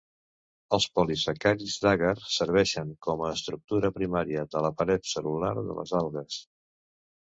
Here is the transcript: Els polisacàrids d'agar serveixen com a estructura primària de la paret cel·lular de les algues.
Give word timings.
Els 0.77 0.87
polisacàrids 0.99 1.75
d'agar 1.83 2.15
serveixen 2.37 2.97
com 3.09 3.23
a 3.27 3.31
estructura 3.37 3.95
primària 4.01 4.49
de 4.57 4.67
la 4.69 4.77
paret 4.83 5.11
cel·lular 5.15 5.57
de 5.65 5.81
les 5.81 5.99
algues. 6.05 6.45